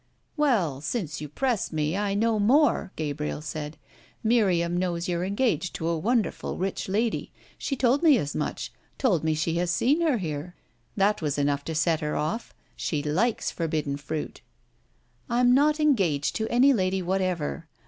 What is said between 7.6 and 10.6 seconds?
told me as much, told me she had seen her here.